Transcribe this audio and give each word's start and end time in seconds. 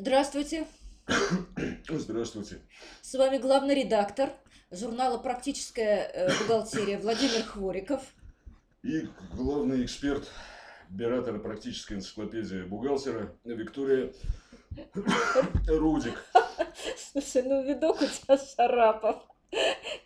Здравствуйте. 0.00 0.64
Здравствуйте. 1.88 2.60
С 3.02 3.14
вами 3.14 3.38
главный 3.38 3.74
редактор 3.74 4.30
журнала 4.70 5.18
«Практическая 5.18 6.08
э, 6.14 6.28
бухгалтерия» 6.38 6.98
Владимир 6.98 7.42
Хвориков. 7.42 8.00
И 8.84 9.08
главный 9.32 9.84
эксперт 9.84 10.30
оператора 10.88 11.40
практической 11.40 11.94
энциклопедии 11.94 12.62
бухгалтера 12.62 13.34
Виктория 13.42 14.12
Рудик. 15.66 16.24
Слушай, 16.96 17.42
ну 17.42 17.64
видок 17.64 18.00
у 18.00 18.06
тебя 18.06 18.38
Шарапов. 18.38 19.24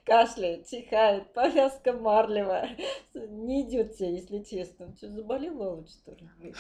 Кашляет, 0.05 0.67
чихает, 0.67 1.33
повязка 1.33 1.93
марлевая. 1.93 2.77
Не 3.15 3.63
идет 3.63 3.97
тебе, 3.97 4.17
если 4.17 4.43
честно. 4.43 4.93
Что, 4.97 5.09
заболел 5.09 5.55
Володь, 5.55 5.91
что 5.91 6.11
ли? 6.13 6.55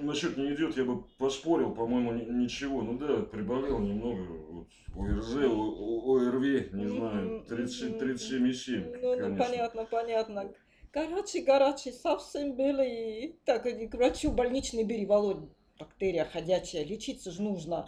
Насчет 0.00 0.36
не 0.36 0.52
идет, 0.52 0.76
я 0.76 0.84
бы 0.84 1.02
поспорил, 1.16 1.74
по-моему, 1.74 2.12
ни- 2.12 2.42
ничего. 2.42 2.82
Ну 2.82 2.98
да, 2.98 3.22
приболел 3.22 3.78
немного. 3.78 4.26
Вот, 4.50 4.66
ОРЗ, 4.96 5.36
ОРВИ, 5.36 6.70
не 6.72 6.88
знаю, 6.88 7.44
30 7.48 8.02
37,7, 8.02 8.98
Ну, 9.00 9.28
ну, 9.28 9.36
понятно, 9.36 9.84
понятно. 9.84 10.52
Горячий, 10.92 11.42
горячий, 11.42 11.92
совсем 11.92 12.56
белый. 12.56 13.38
Так, 13.44 13.62
к 13.62 13.94
врачу 13.94 14.32
больничный 14.32 14.84
бери, 14.84 15.06
Володь. 15.06 15.48
Бактерия 15.78 16.24
ходячая, 16.24 16.82
лечиться 16.84 17.30
же 17.30 17.40
нужно. 17.40 17.86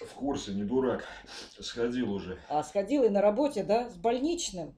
В 0.00 0.14
курсе, 0.14 0.52
не 0.54 0.64
дурак. 0.64 1.04
Сходил 1.60 2.10
уже. 2.12 2.38
А 2.48 2.62
сходил 2.62 3.04
и 3.04 3.10
на 3.10 3.20
работе, 3.20 3.64
да, 3.64 3.90
с 3.90 3.96
больничным. 3.96 4.74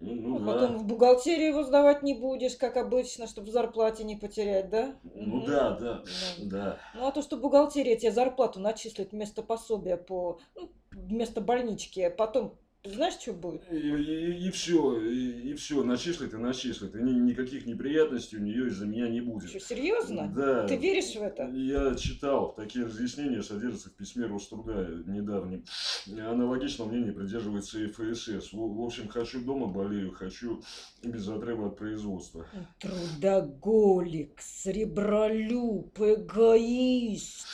Ну, 0.00 0.14
ну 0.14 0.36
А 0.36 0.38
да. 0.40 0.52
потом 0.52 0.78
в 0.78 0.86
бухгалтерию 0.86 1.48
его 1.48 1.62
сдавать 1.64 2.02
не 2.02 2.14
будешь, 2.14 2.56
как 2.56 2.76
обычно, 2.78 3.26
чтобы 3.26 3.48
в 3.48 3.50
зарплате 3.52 4.04
не 4.04 4.16
потерять, 4.16 4.70
да? 4.70 4.96
Ну 5.14 5.44
да, 5.44 5.70
да, 5.76 6.02
Да. 6.02 6.04
да. 6.38 6.78
Ну 6.94 7.06
а 7.06 7.12
то, 7.12 7.20
что 7.22 7.36
бухгалтерия 7.36 7.96
тебе 7.96 8.10
зарплату 8.12 8.58
начислит 8.60 9.12
вместо 9.12 9.42
пособия 9.42 9.96
по, 9.98 10.38
ну, 10.54 10.70
вместо 10.92 11.40
больнички, 11.42 12.00
а 12.00 12.10
потом, 12.10 12.58
знаешь, 12.94 13.14
что 13.14 13.32
будет? 13.32 13.62
И, 13.70 14.50
все, 14.50 15.00
и, 15.00 15.54
все, 15.54 15.82
начислит 15.84 16.34
и 16.34 16.36
начислит. 16.36 16.94
И 16.94 16.98
ни- 17.02 17.18
никаких 17.20 17.66
неприятностей 17.66 18.36
у 18.36 18.40
нее 18.40 18.68
из-за 18.68 18.86
меня 18.86 19.08
не 19.08 19.20
будет. 19.20 19.48
Что, 19.48 19.60
серьезно? 19.60 20.32
Да. 20.34 20.66
Ты 20.66 20.76
веришь 20.76 21.14
в 21.14 21.22
это? 21.22 21.48
Я 21.50 21.94
читал, 21.94 22.54
такие 22.54 22.84
разъяснения 22.84 23.42
содержатся 23.42 23.90
в 23.90 23.94
письме 23.94 24.26
Роструда 24.26 25.02
недавнем. 25.06 25.64
Аналогичного 26.08 26.88
мнения 26.88 27.12
придерживается 27.12 27.78
и 27.80 27.86
ФСС. 27.86 28.52
В, 28.52 28.56
в 28.56 28.82
общем, 28.84 29.08
хочу 29.08 29.40
дома 29.44 29.66
болею, 29.66 30.12
хочу 30.12 30.62
без 31.02 31.28
отрыва 31.28 31.68
от 31.68 31.76
производства. 31.76 32.46
Трудоголик, 32.78 34.40
сребролюб, 34.40 35.98
эгоист. 36.00 37.46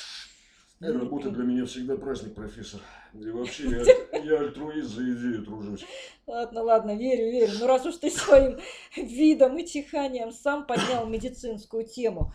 Работа 0.82 1.30
для 1.30 1.44
меня 1.44 1.64
всегда 1.64 1.96
праздник, 1.96 2.34
профессор. 2.34 2.80
И 3.14 3.30
вообще, 3.30 3.70
я, 3.70 4.18
я 4.22 4.40
альтруист 4.40 4.88
за 4.88 5.02
идею 5.02 5.44
тружусь. 5.44 5.84
Ладно, 6.26 6.62
ладно, 6.62 6.96
верю, 6.96 7.30
верю. 7.30 7.52
Ну 7.60 7.66
раз 7.66 7.86
уж 7.86 7.96
ты 7.96 8.10
своим 8.10 8.58
видом 8.96 9.56
и 9.58 9.66
чиханием 9.66 10.32
сам 10.32 10.66
поднял 10.66 11.06
медицинскую 11.06 11.86
тему, 11.86 12.32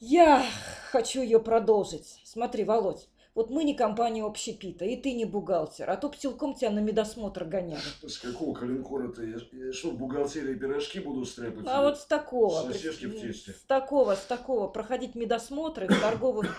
я 0.00 0.44
хочу 0.90 1.22
ее 1.22 1.40
продолжить. 1.40 2.20
Смотри, 2.24 2.64
Володь, 2.64 3.08
вот 3.34 3.48
мы 3.48 3.64
не 3.64 3.74
компания 3.74 4.24
общепита, 4.24 4.84
и 4.84 4.96
ты 4.96 5.12
не 5.12 5.24
бухгалтер, 5.24 5.88
а 5.88 5.96
то 5.96 6.08
б 6.08 6.16
силком 6.18 6.54
тебя 6.54 6.70
на 6.70 6.80
медосмотр 6.80 7.44
гоняли. 7.44 7.80
С 8.02 8.18
какого 8.18 8.54
калинкора 8.54 9.08
ты? 9.08 9.38
Я, 9.52 9.72
что, 9.72 9.90
в 9.90 9.98
бухгалтерии 9.98 10.54
пирожки 10.54 11.00
буду 11.00 11.24
стряпать? 11.24 11.64
А 11.66 11.82
вот 11.82 11.98
с 11.98 12.06
такого, 12.06 12.62
Сосиски 12.62 13.06
в 13.06 13.20
тесте. 13.20 13.52
с 13.52 13.62
такого, 13.62 14.14
с 14.16 14.24
такого, 14.24 14.68
проходить 14.68 15.14
медосмотры 15.14 15.86
в 15.86 16.00
торговых 16.00 16.56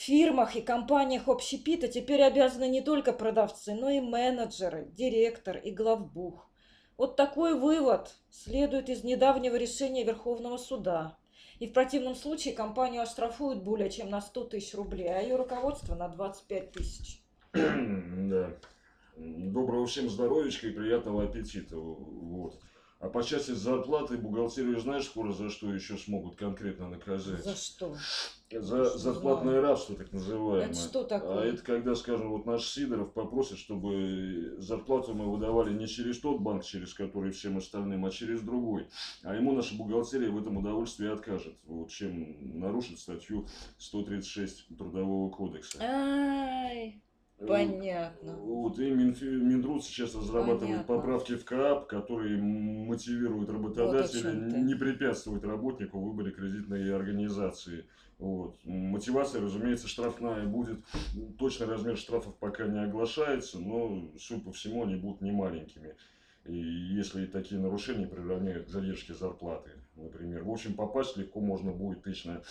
фирмах 0.00 0.56
и 0.56 0.62
компаниях 0.62 1.28
общепита 1.28 1.86
теперь 1.86 2.22
обязаны 2.22 2.68
не 2.68 2.80
только 2.80 3.12
продавцы, 3.12 3.74
но 3.74 3.90
и 3.90 4.00
менеджеры, 4.00 4.88
директор 4.92 5.58
и 5.58 5.70
главбух. 5.70 6.48
Вот 6.96 7.16
такой 7.16 7.58
вывод 7.58 8.14
следует 8.30 8.88
из 8.88 9.04
недавнего 9.04 9.56
решения 9.56 10.04
Верховного 10.04 10.56
суда. 10.56 11.18
И 11.58 11.66
в 11.66 11.74
противном 11.74 12.14
случае 12.14 12.54
компанию 12.54 13.02
оштрафуют 13.02 13.62
более 13.62 13.90
чем 13.90 14.08
на 14.08 14.22
100 14.22 14.44
тысяч 14.44 14.74
рублей, 14.74 15.08
а 15.08 15.20
ее 15.20 15.36
руководство 15.36 15.94
на 15.94 16.08
25 16.08 16.72
тысяч. 16.72 17.22
Да. 17.52 18.56
Доброго 19.16 19.86
всем 19.86 20.08
здоровичка 20.08 20.68
и 20.68 20.70
приятного 20.70 21.24
аппетита. 21.24 21.76
Вот. 21.76 22.58
А 23.00 23.08
по 23.08 23.22
части 23.22 23.50
зарплаты 23.50 24.16
бухгалтерию 24.16 24.80
знаешь, 24.80 25.04
скоро 25.04 25.32
за 25.32 25.50
что 25.50 25.74
еще 25.74 25.98
смогут 25.98 26.36
конкретно 26.36 26.88
наказать? 26.88 27.44
За 27.44 27.56
что? 27.56 27.96
За 28.58 28.84
знаю. 28.96 29.62
рабство, 29.62 29.94
так 29.94 30.12
называемое. 30.12 30.66
Это 30.66 30.74
что 30.74 31.00
А 31.00 31.04
такое? 31.04 31.52
это 31.52 31.62
когда, 31.62 31.94
скажем, 31.94 32.30
вот 32.30 32.46
наш 32.46 32.66
Сидоров 32.66 33.12
попросит, 33.12 33.58
чтобы 33.58 34.56
зарплату 34.58 35.14
мы 35.14 35.30
выдавали 35.30 35.72
не 35.72 35.86
через 35.86 36.18
тот 36.20 36.40
банк, 36.40 36.64
через 36.64 36.92
который 36.92 37.30
всем 37.30 37.58
остальным, 37.58 38.04
а 38.04 38.10
через 38.10 38.40
другой. 38.42 38.88
А 39.22 39.34
ему 39.34 39.52
наша 39.52 39.76
бухгалтерия 39.76 40.30
в 40.30 40.38
этом 40.38 40.56
удовольствии 40.56 41.08
откажет, 41.08 41.56
вот, 41.64 41.90
чем 41.90 42.58
нарушит 42.60 42.98
статью 42.98 43.46
136 43.78 44.76
Трудового 44.76 45.30
кодекса. 45.30 45.78
Ай, 45.80 47.00
понятно. 47.46 48.32
Вот, 48.36 48.78
и 48.78 48.90
Минтруд 48.90 49.84
сейчас 49.84 50.14
разрабатывает 50.14 50.86
Понятно. 50.86 50.94
поправки 50.94 51.36
в 51.36 51.44
КАП, 51.44 51.86
которые 51.86 52.40
мотивируют 52.40 53.50
работодателя 53.50 54.32
ты. 54.32 54.60
не 54.60 54.74
препятствовать 54.74 55.44
работнику 55.44 55.98
в 55.98 56.04
выборе 56.04 56.32
кредитной 56.32 56.94
организации. 56.94 57.86
Вот. 58.18 58.58
Мотивация, 58.64 59.40
разумеется, 59.40 59.88
штрафная 59.88 60.46
будет. 60.46 60.80
Точный 61.38 61.66
размер 61.66 61.96
штрафов 61.96 62.36
пока 62.36 62.66
не 62.66 62.82
оглашается, 62.82 63.58
но, 63.58 64.10
судя 64.18 64.42
по 64.42 64.52
всему, 64.52 64.84
они 64.84 64.96
будут 64.96 65.22
не 65.22 65.32
маленькими. 65.32 65.94
И 66.46 66.56
если 66.56 67.26
такие 67.26 67.60
нарушения 67.60 68.06
приравняют 68.06 68.66
к 68.66 68.70
задержке 68.70 69.14
зарплаты, 69.14 69.70
например. 69.96 70.44
В 70.44 70.50
общем, 70.50 70.74
попасть 70.74 71.16
легко 71.16 71.40
можно 71.40 71.72
будет 71.72 72.02
тысяч 72.02 72.24
на 72.24 72.42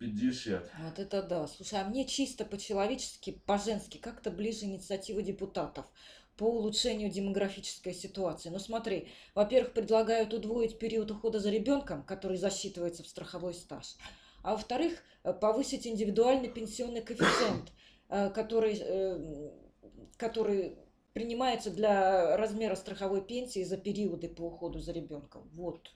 30-50. 0.00 0.62
Вот 0.84 0.98
это 0.98 1.22
да. 1.22 1.46
Слушай, 1.46 1.80
а 1.80 1.84
мне 1.84 2.06
чисто 2.06 2.44
по-человечески, 2.44 3.40
по-женски, 3.46 3.98
как-то 3.98 4.30
ближе 4.30 4.64
инициатива 4.64 5.22
депутатов 5.22 5.86
по 6.36 6.44
улучшению 6.44 7.10
демографической 7.10 7.92
ситуации. 7.92 8.48
Ну 8.48 8.58
смотри, 8.58 9.08
во-первых, 9.34 9.74
предлагают 9.74 10.32
удвоить 10.32 10.78
период 10.78 11.10
ухода 11.10 11.38
за 11.38 11.50
ребенком, 11.50 12.02
который 12.02 12.38
засчитывается 12.38 13.02
в 13.02 13.08
страховой 13.08 13.52
стаж. 13.52 13.96
А 14.42 14.52
во-вторых, 14.52 14.94
э, 15.22 15.34
повысить 15.34 15.86
индивидуальный 15.86 16.48
пенсионный 16.48 17.02
коэффициент, 17.02 17.72
э, 18.08 18.30
который, 18.30 18.78
э, 18.80 19.50
который 20.16 20.78
принимается 21.12 21.70
для 21.70 22.36
размера 22.38 22.74
страховой 22.74 23.20
пенсии 23.22 23.62
за 23.62 23.76
периоды 23.76 24.28
по 24.28 24.42
уходу 24.42 24.78
за 24.78 24.92
ребенком. 24.92 25.50
Вот. 25.52 25.90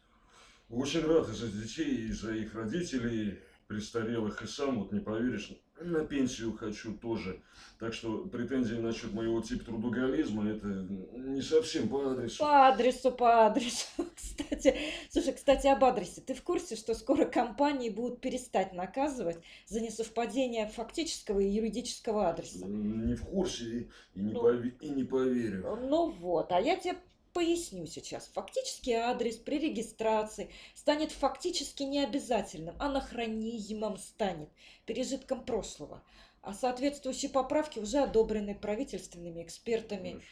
Очень 0.69 1.07
рад 1.07 1.29
из-за 1.29 1.49
детей, 1.49 2.09
из-за 2.09 2.35
их 2.35 2.55
родителей, 2.55 3.39
престарелых, 3.75 4.41
и 4.43 4.47
сам, 4.47 4.81
вот 4.81 4.93
не 4.93 5.01
поверишь, 5.01 5.51
на 5.81 6.05
пенсию 6.05 6.57
хочу 6.57 6.95
тоже. 6.97 7.43
Так 7.81 7.93
что 7.93 8.19
претензии 8.27 8.77
насчет 8.77 9.13
моего 9.13 9.41
типа 9.41 9.65
трудоголизма, 9.65 10.49
это 10.49 10.67
не 10.69 11.43
совсем 11.43 11.89
по 11.89 12.13
адресу. 12.13 12.39
По 12.39 12.69
адресу, 12.69 13.11
по 13.11 13.47
адресу. 13.47 13.87
Кстати, 14.17 14.77
слушай, 15.11 15.33
кстати, 15.33 15.67
об 15.67 15.85
адресе. 15.85 16.21
Ты 16.21 16.35
в 16.35 16.43
курсе, 16.43 16.77
что 16.77 16.95
скоро 16.95 17.25
компании 17.25 17.91
будут 17.91 18.21
перестать 18.21 18.73
наказывать 18.73 19.39
за 19.67 19.81
несовпадение 19.81 20.69
фактического 20.69 21.41
и 21.41 21.49
юридического 21.49 22.29
адреса? 22.31 22.67
Не 22.67 23.15
в 23.15 23.23
курсе 23.25 23.65
и, 23.65 23.89
и 24.15 24.21
не, 24.23 24.33
Ну. 24.33 24.41
пове- 24.43 24.75
и 24.81 24.89
не 24.91 25.05
поверю. 25.05 25.77
Ну 25.89 26.11
вот, 26.11 26.53
а 26.53 26.61
я 26.61 26.77
тебе 26.77 26.97
поясню 27.35 27.85
сейчас. 27.87 28.31
Фактический 28.33 28.95
адрес 28.95 29.37
при 29.37 29.59
регистрации 29.59 30.51
станет 30.75 31.13
фактически 31.13 31.83
необязательным, 31.83 32.77
анахронизмом 32.79 33.99
станет, 33.99 34.49
пережитком 34.87 35.45
прошлого. 35.45 36.03
А 36.41 36.55
соответствующие 36.55 37.31
поправки 37.31 37.79
уже 37.79 37.99
одобрены 37.99 38.55
правительственными 38.55 39.43
экспертами. 39.43 40.23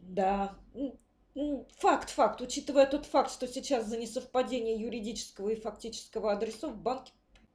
Да. 0.00 0.56
Факт, 1.78 2.10
факт. 2.10 2.40
Учитывая 2.40 2.86
тот 2.86 3.06
факт, 3.06 3.32
что 3.32 3.48
сейчас 3.48 3.86
за 3.86 3.96
несовпадение 3.96 4.76
юридического 4.76 5.50
и 5.50 5.60
фактического 5.60 6.32
адресов 6.32 6.76
банки 6.76 7.12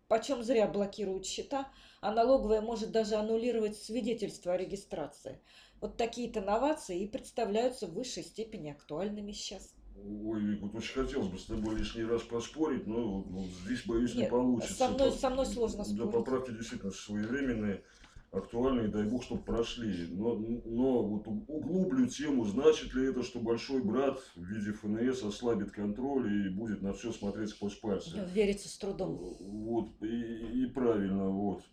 почем 0.07 0.43
зря 0.43 0.67
блокируют 0.67 1.25
счета, 1.25 1.71
а 2.01 2.11
налоговая 2.11 2.61
может 2.61 2.91
даже 2.91 3.15
аннулировать 3.15 3.77
свидетельство 3.77 4.53
о 4.53 4.57
регистрации. 4.57 5.41
Вот 5.81 5.97
такие-то 5.97 6.41
новации 6.41 7.03
и 7.03 7.07
представляются 7.07 7.87
в 7.87 7.93
высшей 7.93 8.23
степени 8.23 8.69
актуальными 8.71 9.31
сейчас. 9.33 9.73
Ой, 9.97 10.57
вот 10.57 10.75
очень 10.75 10.93
хотелось 10.93 11.27
бы 11.29 11.37
с 11.37 11.45
тобой 11.45 11.75
лишний 11.77 12.03
раз 12.03 12.21
поспорить, 12.23 12.85
но 12.85 13.21
вот, 13.21 13.27
вот 13.27 13.45
здесь, 13.65 13.85
боюсь, 13.85 14.13
не 14.13 14.21
Нет, 14.21 14.29
получится. 14.29 14.75
со 14.75 14.89
мной- 14.89 15.11
со 15.11 15.29
мной 15.29 15.45
сложно 15.45 15.83
Да, 15.85 15.85
спорить. 15.85 16.11
поправки 16.11 16.51
действительно 16.51 16.91
своевременные, 16.91 17.83
актуальные, 18.31 18.89
дай 18.89 19.05
бог, 19.05 19.23
чтобы 19.23 19.43
прошли. 19.43 20.07
Но, 20.11 20.35
но 20.35 21.01
вот 21.03 21.27
углублю 21.47 22.07
тему, 22.07 22.43
значит 22.45 22.93
ли 22.93 23.07
это, 23.07 23.23
что 23.23 23.39
большой 23.39 23.81
брат 23.81 24.19
в 24.35 24.43
виде 24.43 24.73
ФНС 24.73 25.23
ослабит 25.23 25.71
контроль 25.71 26.47
и 26.47 26.49
будет 26.49 26.81
на 26.81 26.93
все 26.93 27.13
смотреть 27.13 27.49
сквозь 27.49 27.75
пальцы. 27.75 28.19
Верится 28.33 28.67
с 28.67 28.77
трудом. 28.77 29.15
Вот, 29.39 29.91
и, 30.01 30.63
и 30.63 30.65
правильно, 30.67 31.29
вот. 31.29 31.63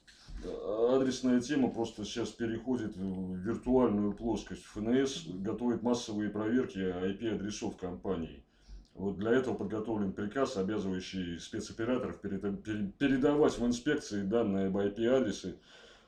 Адресная 0.45 1.41
тема 1.41 1.71
просто 1.71 2.05
сейчас 2.05 2.31
переходит 2.31 2.97
в 2.97 3.37
виртуальную 3.37 4.13
плоскость. 4.13 4.65
ФНС 4.65 5.27
готовит 5.27 5.83
массовые 5.83 6.31
проверки 6.31 6.79
IP-адресов 6.79 7.77
компаний. 7.77 8.45
Вот 8.95 9.17
для 9.19 9.33
этого 9.33 9.55
подготовлен 9.55 10.13
приказ, 10.13 10.57
обязывающий 10.57 11.39
спецоператоров 11.39 12.21
передавать 12.21 13.59
в 13.59 13.67
инспекции 13.67 14.23
данные 14.23 14.67
об 14.67 14.77
IP-адресы 14.77 15.59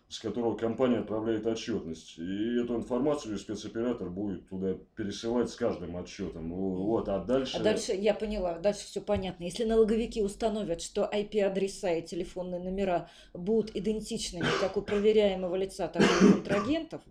с 0.08 0.18
которого 0.18 0.54
компания 0.54 0.98
отправляет 0.98 1.46
отчетность. 1.46 2.18
И 2.18 2.62
эту 2.62 2.76
информацию 2.76 3.38
спецоператор 3.38 4.10
будет 4.10 4.48
туда 4.48 4.76
пересылать 4.96 5.50
с 5.50 5.56
каждым 5.56 5.96
отчетом. 5.96 6.52
Вот, 6.52 7.08
а 7.08 7.18
дальше... 7.18 7.56
А 7.56 7.62
дальше, 7.62 7.92
я 7.92 8.14
поняла, 8.14 8.58
дальше 8.58 8.84
все 8.84 9.00
понятно. 9.00 9.44
Если 9.44 9.64
налоговики 9.64 10.22
установят, 10.22 10.82
что 10.82 11.10
IP-адреса 11.12 11.98
и 11.98 12.02
телефонные 12.02 12.60
номера 12.60 13.08
будут 13.32 13.74
идентичными, 13.74 14.46
как 14.60 14.76
у 14.76 14.82
проверяемого 14.82 15.56
лица, 15.56 15.88
так 15.88 16.02
и 16.02 16.26
у 16.26 16.32
контрагентов, 16.32 17.02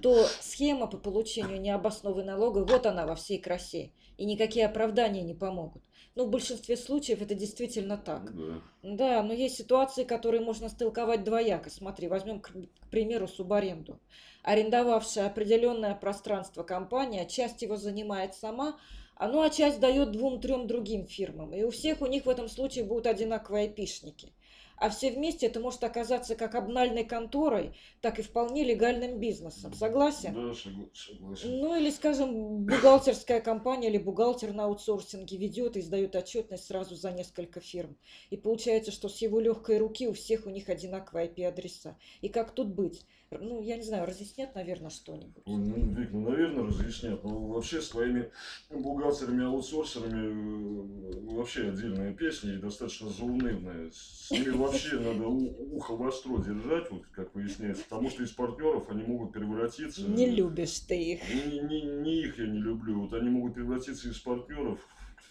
то 0.00 0.24
схема 0.40 0.86
по 0.86 0.96
получению 0.96 1.60
необоснованной 1.60 2.24
налога, 2.24 2.64
вот 2.64 2.86
она 2.86 3.06
во 3.06 3.14
всей 3.14 3.38
красе. 3.38 3.92
И 4.16 4.24
никакие 4.24 4.66
оправдания 4.66 5.22
не 5.22 5.34
помогут. 5.34 5.82
Ну, 6.16 6.24
в 6.24 6.30
большинстве 6.30 6.78
случаев 6.78 7.20
это 7.20 7.34
действительно 7.34 7.98
так. 7.98 8.34
Да. 8.34 8.62
Да, 8.82 9.22
но 9.22 9.34
есть 9.34 9.56
ситуации, 9.56 10.02
которые 10.04 10.42
можно 10.42 10.70
столковать 10.70 11.24
двояко. 11.24 11.68
Смотри, 11.68 12.08
возьмем, 12.08 12.40
к, 12.40 12.52
к 12.52 12.90
примеру, 12.90 13.28
субаренду. 13.28 14.00
Арендовавшая 14.42 15.26
определенное 15.26 15.94
пространство 15.94 16.62
компания, 16.62 17.26
часть 17.26 17.60
его 17.60 17.76
занимает 17.76 18.34
сама, 18.34 18.80
а 19.14 19.28
ну 19.28 19.42
а 19.42 19.50
часть 19.50 19.78
дает 19.78 20.12
двум-трем 20.12 20.66
другим 20.66 21.06
фирмам. 21.06 21.52
И 21.54 21.62
у 21.62 21.70
всех 21.70 22.00
у 22.00 22.06
них 22.06 22.24
в 22.24 22.30
этом 22.30 22.48
случае 22.48 22.84
будут 22.84 23.06
одинаковые 23.06 23.64
айпишники 23.64 24.32
а 24.76 24.90
все 24.90 25.10
вместе 25.10 25.46
это 25.46 25.60
может 25.60 25.82
оказаться 25.84 26.36
как 26.36 26.54
обнальной 26.54 27.04
конторой, 27.04 27.76
так 28.00 28.18
и 28.18 28.22
вполне 28.22 28.64
легальным 28.64 29.18
бизнесом. 29.18 29.72
Согласен? 29.72 30.34
Да, 30.34 30.54
согласен. 30.54 31.60
Ну 31.60 31.76
или, 31.76 31.90
скажем, 31.90 32.64
бухгалтерская 32.64 33.40
компания 33.40 33.88
или 33.88 33.98
бухгалтер 33.98 34.52
на 34.52 34.64
аутсорсинге 34.64 35.36
ведет 35.36 35.76
и 35.76 35.80
издает 35.80 36.14
отчетность 36.14 36.66
сразу 36.66 36.94
за 36.94 37.12
несколько 37.12 37.60
фирм. 37.60 37.96
И 38.30 38.36
получается, 38.36 38.90
что 38.90 39.08
с 39.08 39.18
его 39.22 39.40
легкой 39.40 39.78
руки 39.78 40.08
у 40.08 40.12
всех 40.12 40.46
у 40.46 40.50
них 40.50 40.68
одинаковые 40.68 41.28
IP-адреса. 41.28 41.96
И 42.20 42.28
как 42.28 42.52
тут 42.52 42.68
быть? 42.68 43.06
Ну, 43.30 43.60
я 43.62 43.76
не 43.76 43.82
знаю, 43.82 44.06
разъяснят, 44.06 44.54
наверное, 44.54 44.90
что-нибудь. 44.90 45.42
Ну, 45.46 45.94
Вик, 45.94 46.12
ну, 46.12 46.30
наверное, 46.30 46.64
разъяснят. 46.64 47.22
Но 47.24 47.46
вообще 47.48 47.82
с 47.82 47.88
твоими 47.88 48.30
бухгалтерами, 48.70 49.44
аутсорсерами 49.44 51.12
э, 51.12 51.34
вообще 51.34 51.70
отдельная 51.70 52.14
песня 52.14 52.54
и 52.54 52.58
достаточно 52.58 53.08
заунывная. 53.08 53.90
С 53.92 54.30
ними 54.30 54.50
вообще 54.50 55.00
надо 55.00 55.26
ухо 55.26 55.96
востро 55.96 56.38
держать, 56.38 56.90
вот 56.90 57.06
как 57.12 57.34
выясняется, 57.34 57.84
потому 57.88 58.10
что 58.10 58.22
из 58.22 58.30
партнеров 58.30 58.88
они 58.90 59.02
могут 59.02 59.32
превратиться... 59.32 60.02
Не 60.02 60.30
любишь 60.30 60.80
ты 60.80 61.14
их. 61.14 61.20
Не, 61.34 61.60
не, 61.60 61.82
не 61.82 62.20
их 62.22 62.38
я 62.38 62.46
не 62.46 62.58
люблю. 62.58 63.02
Вот 63.02 63.12
они 63.12 63.28
могут 63.28 63.54
превратиться 63.54 64.08
из 64.08 64.18
партнеров, 64.18 64.78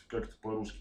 как-то 0.07 0.35
по-русски 0.41 0.79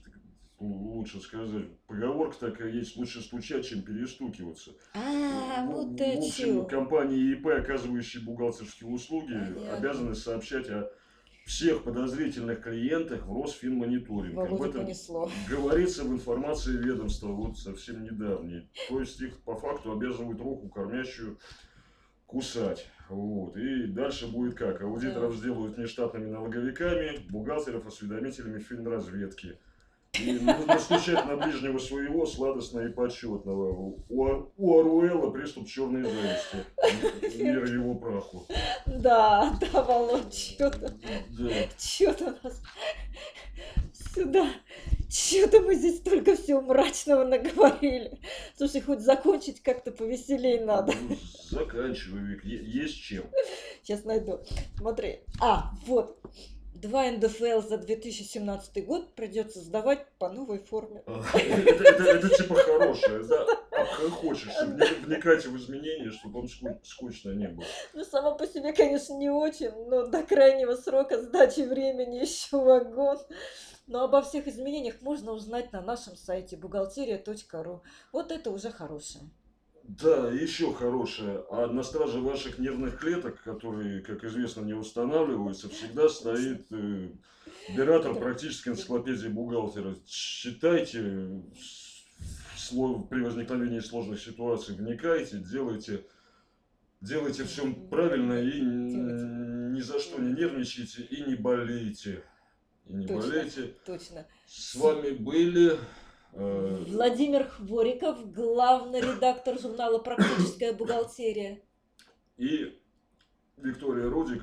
лучше 0.58 1.20
сказать. 1.20 1.66
Поговорка 1.86 2.38
такая 2.38 2.70
есть, 2.70 2.96
лучше 2.96 3.20
стучать, 3.20 3.66
чем 3.66 3.82
перестукиваться. 3.82 4.72
А, 4.94 5.64
вот 5.66 5.98
в, 5.98 6.18
общем, 6.18 6.66
компании 6.66 7.32
ИП, 7.32 7.46
оказывающие 7.48 8.22
бухгалтерские 8.22 8.90
услуги, 8.90 9.32
Понятно. 9.32 9.76
обязаны 9.76 10.14
сообщать 10.14 10.68
о 10.70 10.90
всех 11.44 11.84
подозрительных 11.84 12.62
клиентах 12.62 13.26
в 13.26 13.32
Росфинмониторинг. 13.42 14.38
Об 14.38 14.62
этом 14.62 14.84
понесло. 14.84 15.30
говорится 15.48 16.04
в 16.04 16.12
информации 16.12 16.72
ведомства 16.72 17.28
вот 17.28 17.58
совсем 17.58 18.02
недавней. 18.02 18.70
То 18.88 19.00
есть 19.00 19.20
их 19.20 19.42
по 19.42 19.54
факту 19.56 19.92
обязывают 19.92 20.40
руку 20.40 20.68
кормящую 20.68 21.38
кусать. 22.26 22.88
Вот. 23.10 23.56
И 23.58 23.86
дальше 23.88 24.26
будет 24.28 24.54
как? 24.54 24.80
Аудиторов 24.80 25.32
Да. 25.32 25.38
сделают 25.38 25.76
внештатными 25.76 26.30
налоговиками, 26.30 27.18
бухгалтеров 27.28 27.86
осведомителями 27.86 28.60
финразведки. 28.60 29.58
И 30.20 30.32
нужно 30.32 30.78
стучать 30.78 31.26
на 31.26 31.36
ближнего 31.36 31.78
своего 31.78 32.24
сладостно 32.26 32.80
и 32.80 32.88
почетного. 32.88 33.72
У, 34.08 34.50
у 34.56 34.78
Аруэла 34.78 35.30
приступ 35.30 35.66
черной 35.66 36.02
зависти. 36.02 37.42
Мир 37.42 37.64
его 37.64 37.94
праху. 37.94 38.46
Да, 38.86 39.58
да, 39.60 39.82
Володь, 39.82 40.34
что-то, 40.34 40.94
Да. 41.30 41.50
что-то 41.78 42.38
нас 42.42 42.62
сюда, 44.14 44.46
что-то 45.10 45.60
мы 45.60 45.74
здесь 45.74 46.00
только 46.00 46.36
всего 46.36 46.60
мрачного 46.60 47.24
наговорили. 47.24 48.18
Слушай, 48.56 48.80
хоть 48.80 49.00
закончить 49.00 49.62
как-то 49.62 49.90
повеселее 49.90 50.64
надо. 50.64 50.92
Ну, 51.08 51.16
заканчивай, 51.50 52.20
Вик. 52.20 52.44
Есть 52.44 53.00
чем. 53.02 53.24
Сейчас 53.82 54.04
найду. 54.04 54.40
Смотри. 54.78 55.20
А, 55.40 55.72
вот. 55.86 56.18
Два 56.84 57.10
НДФЛ 57.10 57.62
за 57.66 57.78
2017 57.78 58.84
год 58.84 59.14
придется 59.14 59.60
сдавать 59.60 60.06
по 60.18 60.28
новой 60.28 60.58
форме. 60.58 61.02
А, 61.06 61.22
Это, 61.34 62.28
типа 62.28 62.54
хорошее, 62.56 63.22
да. 63.24 63.46
А 63.70 64.10
хочешь, 64.10 64.50
вникать 65.06 65.46
в 65.46 65.56
изменения, 65.56 66.10
чтобы 66.10 66.40
он 66.40 66.46
ску- 66.46 66.78
скучно 66.82 67.30
не 67.30 67.48
было. 67.48 67.64
Ну, 67.94 68.04
само 68.04 68.34
по 68.34 68.46
себе, 68.46 68.74
конечно, 68.74 69.14
не 69.14 69.30
очень, 69.30 69.70
но 69.88 70.06
до 70.06 70.24
крайнего 70.24 70.74
срока 70.74 71.22
сдачи 71.22 71.60
времени 71.60 72.16
еще 72.16 72.58
вагон. 72.58 73.18
Но 73.86 74.04
обо 74.04 74.20
всех 74.20 74.46
изменениях 74.46 75.00
можно 75.00 75.32
узнать 75.32 75.72
на 75.72 75.80
нашем 75.80 76.16
сайте 76.16 76.56
бухгалтерия.ру. 76.58 77.82
Вот 78.12 78.30
это 78.30 78.50
уже 78.50 78.70
хорошее. 78.70 79.24
Да, 79.86 80.30
еще 80.30 80.72
хорошее. 80.72 81.44
А 81.50 81.66
на 81.66 81.82
страже 81.82 82.18
ваших 82.20 82.58
нервных 82.58 82.98
клеток, 82.98 83.42
которые, 83.42 84.00
как 84.00 84.24
известно, 84.24 84.62
не 84.62 84.72
устанавливаются, 84.72 85.68
всегда 85.68 86.08
стоит 86.08 86.66
э, 86.70 87.10
оператор 87.68 88.14
практической 88.14 88.70
энциклопедии 88.70 89.28
бухгалтера. 89.28 89.94
Читайте 90.06 91.42
сло- 92.56 93.06
при 93.06 93.20
возникновении 93.20 93.80
сложных 93.80 94.22
ситуаций, 94.22 94.74
вникайте, 94.74 95.36
делайте, 95.36 96.06
делайте 97.02 97.44
все 97.44 97.70
правильно 97.90 98.40
и 98.40 98.60
ни 98.62 99.80
за 99.80 100.00
что 100.00 100.18
не 100.18 100.32
нервничайте 100.32 101.02
и 101.02 101.24
не 101.24 101.34
болейте. 101.34 102.24
И 102.86 102.94
не 102.94 103.06
Точно. 103.06 103.20
болейте. 103.30 103.74
Точно. 103.84 104.26
С 104.46 104.74
вами 104.76 105.10
были... 105.10 105.78
э, 106.34 106.84
Владимир 106.88 107.48
Хвориков, 107.48 108.32
главный 108.32 109.00
редактор 109.00 109.58
журнала 109.58 109.98
«Практическая 109.98 110.72
бухгалтерия». 110.72 111.60
И 112.36 112.78
Виктория 113.56 114.08
Рудик, 114.08 114.42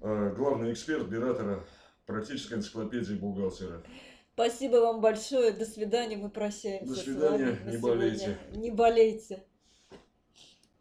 э, 0.00 0.34
главный 0.36 0.72
эксперт 0.72 1.06
оператора 1.06 1.64
практической 2.06 2.54
энциклопедии 2.54 3.14
бухгалтера. 3.14 3.82
Спасибо 4.34 4.76
вам 4.76 5.00
большое. 5.00 5.52
До 5.52 5.64
свидания. 5.64 6.16
Мы 6.16 6.30
прощаемся. 6.30 6.86
До 6.86 6.94
с 6.94 7.04
свидания. 7.04 7.58
Не 7.66 7.76
сегодня. 7.76 7.80
болейте. 7.80 8.38
Не 8.54 8.70
болейте. 8.70 9.44